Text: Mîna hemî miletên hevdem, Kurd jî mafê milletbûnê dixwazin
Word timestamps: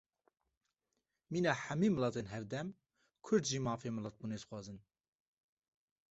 Mîna 1.31 1.53
hemî 1.65 1.89
miletên 1.95 2.27
hevdem, 2.33 2.67
Kurd 3.25 3.43
jî 3.49 3.59
mafê 3.67 3.89
milletbûnê 3.95 4.37
dixwazin 4.41 4.79